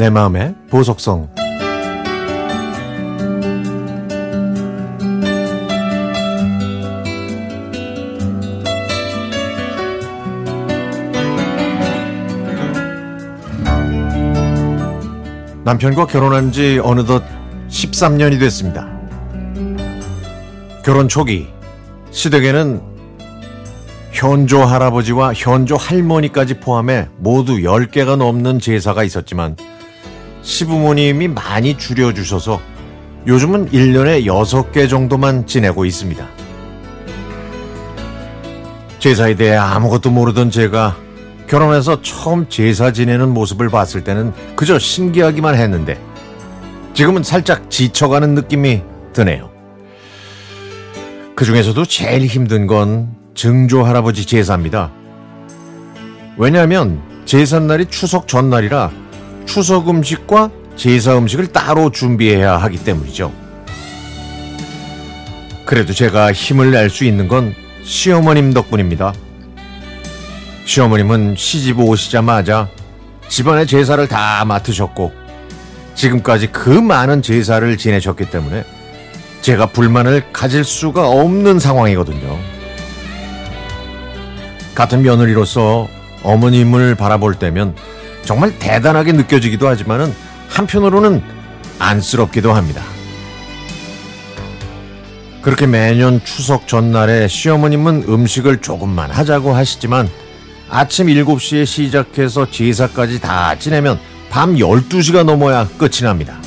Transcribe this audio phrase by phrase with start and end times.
[0.00, 1.28] 내 마음의 보석성
[15.64, 17.22] 남편과 결혼한 지 어느덧
[17.68, 18.99] 13년이 됐습니다.
[20.82, 21.48] 결혼 초기
[22.10, 22.80] 시댁에는
[24.12, 29.56] 현조 할아버지와 현조 할머니까지 포함해 모두 10개가 넘는 제사가 있었지만
[30.42, 32.60] 시부모님이 많이 줄여주셔서
[33.26, 36.26] 요즘은 1년에 6개 정도만 지내고 있습니다.
[38.98, 40.96] 제사에 대해 아무것도 모르던 제가
[41.46, 46.00] 결혼해서 처음 제사 지내는 모습을 봤을 때는 그저 신기하기만 했는데
[46.94, 49.59] 지금은 살짝 지쳐가는 느낌이 드네요.
[51.40, 54.90] 그 중에서도 제일 힘든 건 증조 할아버지 제사입니다.
[56.36, 58.90] 왜냐하면 제삿날이 추석 전날이라
[59.46, 63.32] 추석 음식과 제사 음식을 따로 준비해야 하기 때문이죠.
[65.64, 67.54] 그래도 제가 힘을 낼 수 있는 건
[67.84, 69.14] 시어머님 덕분입니다.
[70.66, 72.68] 시어머님은 시집 오시자마자
[73.30, 75.10] 집안의 제사를 다 맡으셨고
[75.94, 78.62] 지금까지 그 많은 제사를 지내셨기 때문에
[79.40, 82.38] 제가 불만을 가질 수가 없는 상황이거든요.
[84.74, 85.88] 같은 며느리로서
[86.22, 87.74] 어머님을 바라볼 때면
[88.24, 90.14] 정말 대단하게 느껴지기도 하지만은
[90.48, 91.22] 한편으로는
[91.78, 92.82] 안쓰럽기도 합니다.
[95.42, 100.08] 그렇게 매년 추석 전날에 시어머님은 음식을 조금만 하자고 하시지만
[100.68, 106.39] 아침 7시에 시작해서 제사까지 다 지내면 밤 12시가 넘어야 끝이 납니다.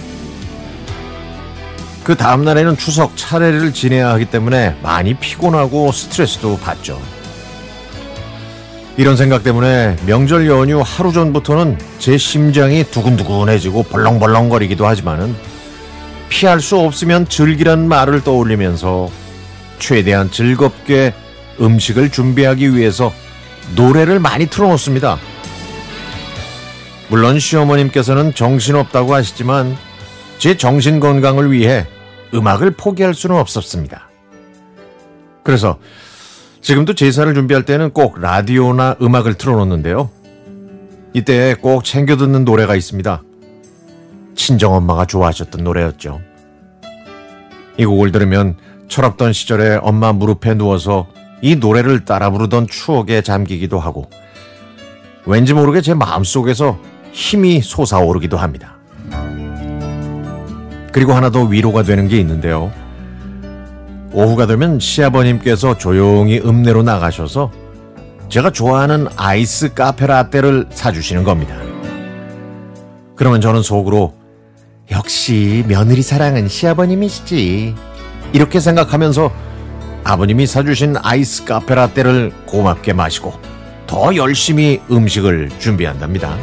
[2.04, 7.02] 그 다음 날에는 추석 차례를 지내야 하기 때문에 많이 피곤하고 스트레스도 받죠.
[8.98, 15.34] 이런 생각 때문에 명절 연휴 하루 전부터는 제 심장이 두근두근해지고 벌렁벌렁거리기도 하지만은
[16.30, 19.09] 피할 수 없으면 즐기란 말을 떠올리면서
[19.80, 21.13] 최대한 즐겁게
[21.59, 23.13] 음식을 준비하기 위해서
[23.75, 25.18] 노래를 많이 틀어놓습니다.
[27.08, 29.78] 물론 시어머님께서는 정신없다고 하시지만
[30.38, 31.88] 제 정신 건강을 위해
[32.33, 34.09] 음악을 포기할 수는 없었습니다.
[35.44, 35.77] 그래서
[36.61, 40.09] 지금도 제사를 준비할 때는 꼭 라디오나 음악을 틀어놓는데요.
[41.13, 43.21] 이때 꼭 챙겨 듣는 노래가 있습니다.
[44.35, 46.21] 친정엄마가 좋아하셨던 노래였죠.
[47.77, 48.55] 이 곡을 들으면
[48.88, 51.07] 철없던 시절에 엄마 무릎에 누워서
[51.41, 54.09] 이 노래를 따라 부르던 추억에 잠기기도 하고
[55.25, 56.77] 왠지 모르게 제 마음속에서
[57.11, 58.72] 힘이 솟아오르기도 합니다.
[60.94, 62.72] 그리고 하나 더 위로가 되는 게 있는데요.
[64.14, 67.52] 오후가 되면 시아버님께서 조용히 읍내로 나가셔서
[68.30, 71.56] 제가 좋아하는 아이스 카페 라떼를 사주시는 겁니다.
[73.16, 74.14] 그러면 저는 속으로
[74.92, 77.74] 역시 며느리 사랑은 시아버님이시지.
[78.34, 79.31] 이렇게 생각하면서
[80.04, 83.34] 아버님이 사주신 아이스 카페 라떼를 고맙게 마시고
[83.88, 86.38] 더 열심히 음식을 준비한답니다.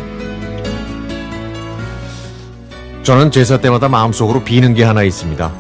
[3.11, 5.51] 저는 제사 때마다 마음속으로 비는 게 하나 있습니다.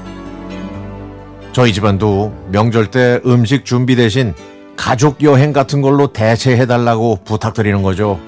[1.51, 4.35] 저희 집안도 명절 때 음식 준비 대신
[4.77, 8.21] 가족 여행 같은 걸로 대체해달라고 부탁드리는 거죠.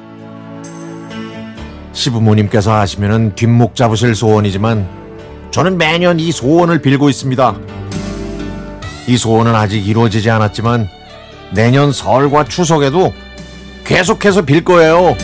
[1.93, 4.89] 시부모님께서 하시면은 뒷목 잡으실 소원이지만
[5.53, 7.55] 저는 매년 이 소원을 빌고 있습니다.
[9.07, 10.89] 이 소원은 아직 이루어지지 않았지만
[11.53, 13.13] 내년 설과 추석에도
[13.85, 15.15] 계속해서 빌 거예요.